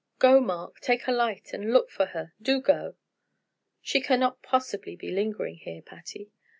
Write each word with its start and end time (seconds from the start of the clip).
Go, 0.17 0.39
Mark 0.39 0.79
take 0.79 1.07
a 1.07 1.11
light 1.11 1.53
and 1.53 1.71
look 1.71 1.91
for 1.91 2.07
her. 2.07 2.33
Do 2.41 2.59
go!" 2.59 2.95
"She 3.83 4.01
cannot 4.01 4.41
possibly 4.41 4.95
be 4.95 5.11
lingering 5.11 5.57
here, 5.57 5.83
Patty." 5.83 6.31